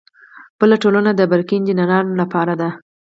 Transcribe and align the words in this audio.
بله 0.59 0.75
ټولنه 0.83 1.11
د 1.15 1.21
برقي 1.31 1.55
انجینرانو 1.57 2.11
لپاره 2.21 2.53
ده. 2.61 2.69